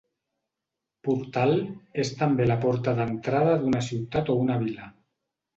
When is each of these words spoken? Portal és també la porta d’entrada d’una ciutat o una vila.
Portal 1.07 1.53
és 2.05 2.11
també 2.23 2.49
la 2.49 2.57
porta 2.65 2.97
d’entrada 3.01 3.55
d’una 3.63 3.85
ciutat 3.93 4.37
o 4.37 4.39
una 4.47 4.61
vila. 4.65 4.91